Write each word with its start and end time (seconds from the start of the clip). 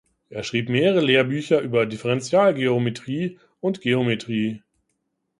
Er 0.31 0.41
schrieb 0.41 0.67
mehrere 0.67 1.05
Lehrbücher 1.05 1.59
über 1.61 1.85
Differentialgeometrie 1.85 3.37
und 3.59 3.81
Geometrie. 3.81 4.63